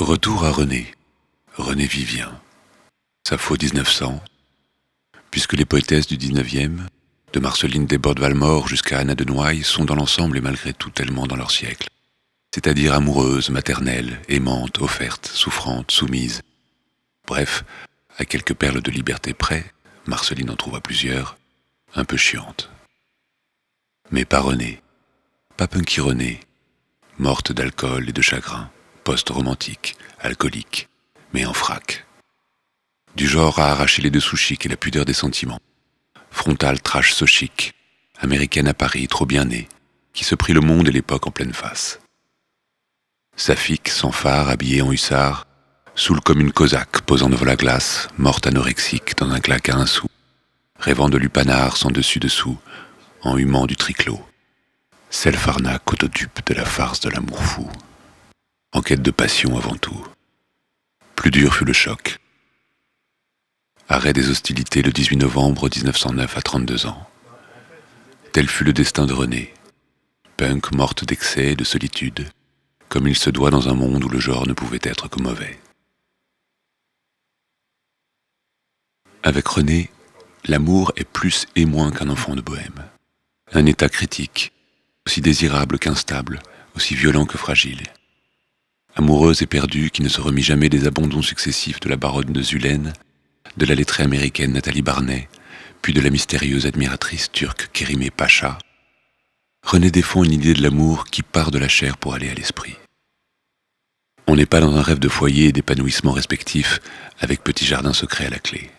Retour 0.00 0.44
à 0.44 0.52
René, 0.52 0.92
René 1.56 1.84
Vivien. 1.84 2.40
Sappho 3.28 3.56
1900, 3.60 4.22
puisque 5.32 5.54
les 5.54 5.64
poétesses 5.64 6.06
du 6.06 6.16
19e, 6.16 6.82
de 7.32 7.40
Marceline 7.40 7.84
Desbordes-Valmore 7.84 8.68
jusqu'à 8.68 9.00
Anna 9.00 9.16
de 9.16 9.24
Noailles, 9.24 9.64
sont 9.64 9.84
dans 9.84 9.96
l'ensemble 9.96 10.36
et 10.36 10.40
malgré 10.40 10.72
tout 10.72 10.90
tellement 10.90 11.26
dans 11.26 11.34
leur 11.34 11.50
siècle. 11.50 11.88
C'est-à-dire 12.54 12.94
amoureuses, 12.94 13.50
maternelles, 13.50 14.22
aimantes, 14.28 14.78
offertes, 14.78 15.26
souffrantes, 15.26 15.90
soumises. 15.90 16.42
Bref, 17.26 17.64
à 18.18 18.24
quelques 18.24 18.54
perles 18.54 18.82
de 18.82 18.92
liberté 18.92 19.34
près, 19.34 19.64
Marceline 20.06 20.50
en 20.50 20.56
trouva 20.56 20.80
plusieurs, 20.80 21.36
un 21.96 22.04
peu 22.04 22.16
chiantes. 22.16 22.70
Mais 24.12 24.24
pas 24.24 24.38
René, 24.38 24.80
pas 25.56 25.66
Punky 25.66 26.00
René, 26.00 26.38
morte 27.18 27.50
d'alcool 27.50 28.08
et 28.08 28.12
de 28.12 28.22
chagrin 28.22 28.70
post-romantique, 29.08 29.96
alcoolique, 30.20 30.90
mais 31.32 31.46
en 31.46 31.54
frac. 31.54 32.04
Du 33.16 33.26
genre 33.26 33.58
à 33.58 33.70
arracher 33.70 34.02
les 34.02 34.10
dessous 34.10 34.36
chics 34.36 34.66
et 34.66 34.68
la 34.68 34.76
pudeur 34.76 35.06
des 35.06 35.14
sentiments. 35.14 35.60
Frontal 36.30 36.82
trash 36.82 37.14
so 37.14 37.24
américaine 38.20 38.68
à 38.68 38.74
Paris, 38.74 39.08
trop 39.08 39.24
bien 39.24 39.46
née, 39.46 39.66
qui 40.12 40.24
se 40.24 40.34
prit 40.34 40.52
le 40.52 40.60
monde 40.60 40.88
et 40.88 40.92
l'époque 40.92 41.26
en 41.26 41.30
pleine 41.30 41.54
face. 41.54 42.00
Sapphique, 43.34 43.88
sans 43.88 44.12
phare, 44.12 44.50
habillée 44.50 44.82
en 44.82 44.92
hussard, 44.92 45.46
saoule 45.94 46.20
comme 46.20 46.42
une 46.42 46.52
cosaque, 46.52 47.00
posant 47.00 47.30
devant 47.30 47.46
la 47.46 47.56
glace, 47.56 48.08
morte 48.18 48.46
anorexique 48.46 49.16
dans 49.16 49.30
un 49.30 49.40
claque 49.40 49.70
à 49.70 49.76
un 49.76 49.86
sou, 49.86 50.08
rêvant 50.78 51.08
de 51.08 51.16
lupanar 51.16 51.78
sans 51.78 51.90
dessus-dessous, 51.90 52.58
en 53.22 53.38
humant 53.38 53.64
du 53.64 53.74
triclot. 53.74 54.20
Self-arnaque 55.08 55.90
autodupe 55.90 56.40
de 56.44 56.52
la 56.52 56.66
farce 56.66 57.00
de 57.00 57.08
l'amour 57.08 57.42
fou 57.42 57.70
en 58.78 58.80
quête 58.80 59.02
de 59.02 59.10
passion 59.10 59.56
avant 59.56 59.74
tout. 59.74 60.06
Plus 61.16 61.32
dur 61.32 61.52
fut 61.52 61.64
le 61.64 61.72
choc. 61.72 62.20
Arrêt 63.88 64.12
des 64.12 64.30
hostilités 64.30 64.82
le 64.82 64.92
18 64.92 65.16
novembre 65.16 65.68
1909 65.68 66.36
à 66.36 66.42
32 66.42 66.86
ans. 66.86 67.10
Tel 68.32 68.48
fut 68.48 68.62
le 68.62 68.72
destin 68.72 69.04
de 69.06 69.12
René. 69.12 69.52
Punk 70.36 70.70
morte 70.70 71.04
d'excès 71.04 71.52
et 71.52 71.56
de 71.56 71.64
solitude, 71.64 72.28
comme 72.88 73.08
il 73.08 73.18
se 73.18 73.30
doit 73.30 73.50
dans 73.50 73.68
un 73.68 73.74
monde 73.74 74.04
où 74.04 74.08
le 74.08 74.20
genre 74.20 74.46
ne 74.46 74.52
pouvait 74.52 74.78
être 74.84 75.08
que 75.08 75.20
mauvais. 75.20 75.58
Avec 79.24 79.48
René, 79.48 79.90
l'amour 80.44 80.92
est 80.94 81.08
plus 81.08 81.48
et 81.56 81.66
moins 81.66 81.90
qu'un 81.90 82.10
enfant 82.10 82.36
de 82.36 82.42
bohème. 82.42 82.84
Un 83.52 83.66
état 83.66 83.88
critique, 83.88 84.52
aussi 85.04 85.20
désirable 85.20 85.80
qu'instable, 85.80 86.38
aussi 86.76 86.94
violent 86.94 87.26
que 87.26 87.38
fragile 87.38 87.82
amoureuse 88.98 89.42
et 89.42 89.46
perdue 89.46 89.90
qui 89.90 90.02
ne 90.02 90.08
se 90.08 90.20
remit 90.20 90.42
jamais 90.42 90.68
des 90.68 90.86
abandons 90.86 91.22
successifs 91.22 91.80
de 91.80 91.88
la 91.88 91.96
baronne 91.96 92.32
de 92.32 92.42
Zulaine, 92.42 92.92
de 93.56 93.64
la 93.64 93.74
lettrée 93.74 94.02
américaine 94.02 94.52
Nathalie 94.52 94.82
Barnet, 94.82 95.28
puis 95.82 95.92
de 95.92 96.00
la 96.00 96.10
mystérieuse 96.10 96.66
admiratrice 96.66 97.30
turque 97.30 97.70
Kérimé 97.72 98.10
Pacha, 98.10 98.58
René 99.62 99.90
défend 99.90 100.24
une 100.24 100.32
idée 100.32 100.54
de 100.54 100.62
l'amour 100.62 101.04
qui 101.04 101.22
part 101.22 101.50
de 101.50 101.58
la 101.58 101.68
chair 101.68 101.96
pour 101.96 102.14
aller 102.14 102.28
à 102.28 102.34
l'esprit. 102.34 102.76
On 104.26 104.36
n'est 104.36 104.46
pas 104.46 104.60
dans 104.60 104.76
un 104.76 104.82
rêve 104.82 104.98
de 104.98 105.08
foyer 105.08 105.48
et 105.48 105.52
d'épanouissement 105.52 106.12
respectif 106.12 106.80
avec 107.20 107.42
petit 107.42 107.66
jardin 107.66 107.92
secret 107.92 108.26
à 108.26 108.30
la 108.30 108.38
clé. 108.38 108.70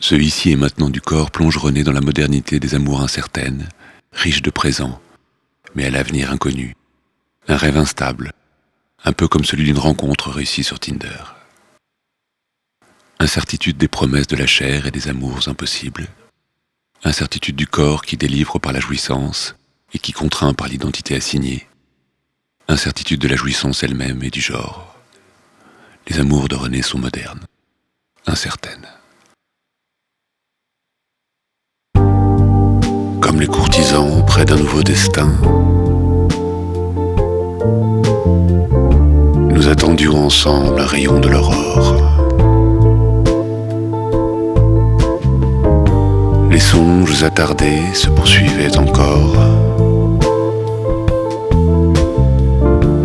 Ce 0.00 0.14
ici 0.14 0.50
et 0.50 0.56
maintenant 0.56 0.90
du 0.90 1.00
corps 1.00 1.30
plonge 1.30 1.56
René 1.56 1.82
dans 1.82 1.92
la 1.92 2.00
modernité 2.00 2.60
des 2.60 2.74
amours 2.74 3.00
incertaines, 3.00 3.68
riches 4.12 4.42
de 4.42 4.50
présent, 4.50 5.00
mais 5.74 5.86
à 5.86 5.90
l'avenir 5.90 6.30
inconnu, 6.30 6.74
un 7.48 7.56
rêve 7.56 7.78
instable, 7.78 8.32
un 9.04 9.12
peu 9.12 9.26
comme 9.26 9.44
celui 9.44 9.64
d'une 9.64 9.78
rencontre 9.78 10.30
réussie 10.30 10.64
sur 10.64 10.78
Tinder. 10.78 11.24
Incertitude 13.18 13.78
des 13.78 13.88
promesses 13.88 14.26
de 14.26 14.36
la 14.36 14.46
chair 14.46 14.86
et 14.86 14.90
des 14.90 15.08
amours 15.08 15.48
impossibles. 15.48 16.08
Incertitude 17.04 17.56
du 17.56 17.66
corps 17.66 18.02
qui 18.02 18.16
délivre 18.16 18.58
par 18.58 18.72
la 18.72 18.80
jouissance 18.80 19.56
et 19.94 19.98
qui 19.98 20.12
contraint 20.12 20.52
par 20.52 20.68
l'identité 20.68 21.16
assignée. 21.16 21.66
Incertitude 22.68 23.20
de 23.20 23.28
la 23.28 23.36
jouissance 23.36 23.82
elle-même 23.82 24.22
et 24.22 24.30
du 24.30 24.42
genre. 24.42 24.94
Les 26.06 26.20
amours 26.20 26.48
de 26.48 26.54
René 26.54 26.82
sont 26.82 26.98
modernes, 26.98 27.46
incertaines. 28.26 28.88
Comme 33.20 33.40
les 33.40 33.46
courtisans 33.46 34.24
près 34.26 34.44
d'un 34.44 34.56
nouveau 34.56 34.82
destin, 34.82 35.32
nous 39.58 39.66
attendions 39.66 40.14
ensemble 40.24 40.80
un 40.80 40.86
rayon 40.86 41.18
de 41.18 41.28
l'aurore. 41.28 41.96
Les 46.48 46.60
songes 46.60 47.24
attardés 47.24 47.82
se 47.92 48.08
poursuivaient 48.08 48.78
encore. 48.78 49.34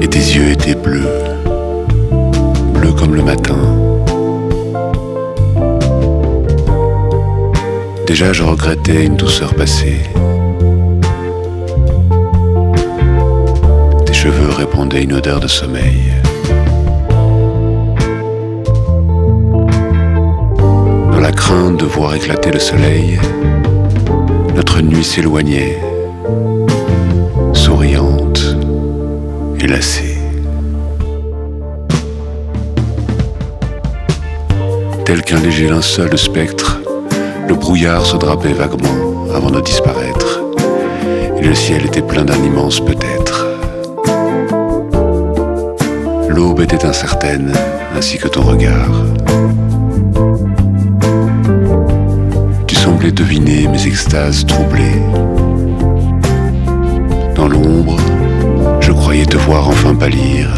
Et 0.00 0.08
tes 0.08 0.18
yeux 0.18 0.52
étaient 0.52 0.74
bleus, 0.74 1.06
bleus 2.72 2.94
comme 2.94 3.14
le 3.14 3.22
matin. 3.22 3.58
Déjà 8.06 8.32
je 8.32 8.42
regrettais 8.42 9.04
une 9.04 9.16
douceur 9.16 9.54
passée. 9.54 10.00
Tes 14.06 14.14
cheveux 14.14 14.48
répandaient 14.48 15.02
une 15.02 15.12
odeur 15.12 15.40
de 15.40 15.46
sommeil. 15.46 16.14
Crainte 21.32 21.78
de 21.78 21.84
voir 21.84 22.14
éclater 22.14 22.50
le 22.50 22.58
soleil, 22.58 23.18
notre 24.54 24.80
nuit 24.80 25.04
s'éloignait, 25.04 25.78
souriante 27.52 28.56
et 29.60 29.66
lassée. 29.66 30.16
Tel 35.04 35.22
qu'un 35.22 35.40
léger 35.40 35.68
linceul 35.68 36.10
de 36.10 36.16
spectre, 36.16 36.80
le 37.48 37.54
brouillard 37.54 38.04
se 38.06 38.16
drapait 38.16 38.52
vaguement 38.52 39.26
avant 39.34 39.50
de 39.50 39.60
disparaître, 39.60 40.40
et 41.38 41.42
le 41.42 41.54
ciel 41.54 41.86
était 41.86 42.02
plein 42.02 42.24
d'un 42.24 42.42
immense 42.42 42.80
peut-être. 42.80 43.46
L'aube 46.28 46.60
était 46.60 46.84
incertaine, 46.84 47.52
ainsi 47.96 48.18
que 48.18 48.28
ton 48.28 48.42
regard. 48.42 49.04
Semblais 52.98 53.12
deviner 53.12 53.68
mes 53.68 53.86
extases 53.86 54.44
troublées. 54.44 55.00
Dans 57.36 57.46
l'ombre, 57.46 57.96
je 58.80 58.90
croyais 58.90 59.24
te 59.24 59.36
voir 59.36 59.68
enfin 59.68 59.94
pâlir. 59.94 60.48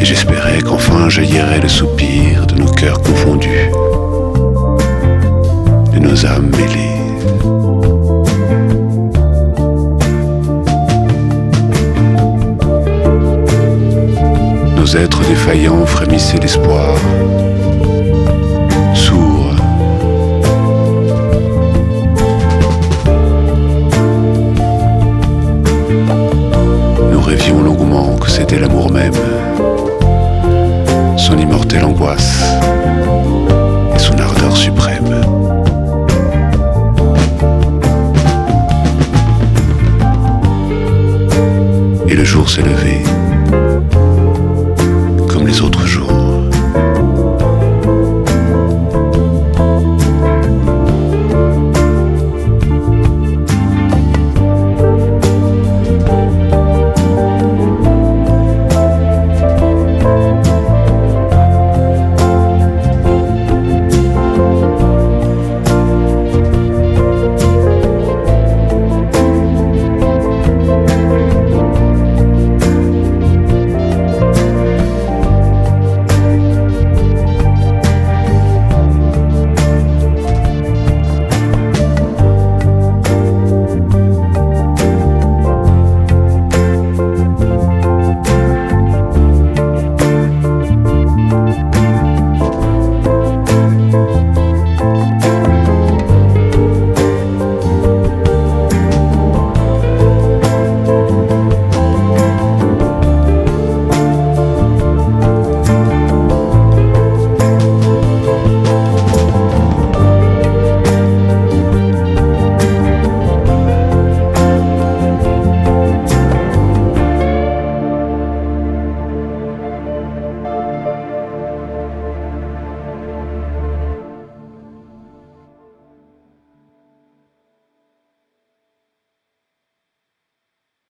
Et 0.00 0.04
j'espérais 0.06 0.60
qu'enfin 0.62 1.10
jaillirait 1.10 1.60
le 1.60 1.68
soupir 1.68 2.46
de 2.46 2.54
nos 2.54 2.70
cœurs 2.72 3.02
confondus, 3.02 3.70
de 5.92 5.98
nos 5.98 6.24
âmes 6.24 6.50
mêlées. 6.56 6.96
Nos 14.76 14.96
êtres 14.96 15.20
défaillants 15.28 15.84
frémissaient 15.84 16.38
d'espoir 16.38 16.96
son 31.76 31.82
immortelle 31.82 31.84
angoisse 31.84 32.44
et 33.94 33.98
son 33.98 34.18
ardeur 34.18 34.56
suprême. 34.56 35.20
Et 42.08 42.14
le 42.14 42.24
jour 42.24 42.48
s'est 42.48 42.62
levé. 42.62 43.15